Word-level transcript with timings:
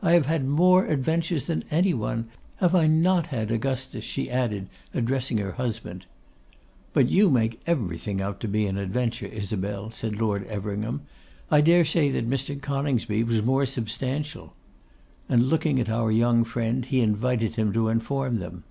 I 0.00 0.12
have 0.12 0.24
had 0.24 0.46
more 0.46 0.86
adventures 0.86 1.46
than 1.46 1.62
any 1.70 1.92
one. 1.92 2.28
Have 2.56 2.74
I 2.74 2.86
not 2.86 3.26
had, 3.26 3.50
Augustus?' 3.50 4.02
she 4.02 4.30
added, 4.30 4.68
addressing 4.94 5.36
her 5.36 5.52
husband. 5.52 6.06
'But 6.94 7.10
you 7.10 7.28
make 7.28 7.60
everything 7.66 8.22
out 8.22 8.40
to 8.40 8.48
be 8.48 8.64
an 8.66 8.78
adventure, 8.78 9.26
Isabel,' 9.26 9.90
said 9.90 10.18
Lord 10.18 10.46
Everingham. 10.46 11.02
I 11.50 11.60
dare 11.60 11.84
say 11.84 12.08
that 12.12 12.26
Mr. 12.30 12.58
Coningsby's 12.62 13.26
was 13.26 13.42
more 13.42 13.66
substantial.' 13.66 14.54
And 15.28 15.42
looking 15.50 15.78
at 15.78 15.90
our 15.90 16.10
young 16.10 16.44
friend, 16.44 16.86
he 16.86 17.00
invited 17.02 17.56
him 17.56 17.70
to 17.74 17.88
inform 17.90 18.38
them. 18.38 18.64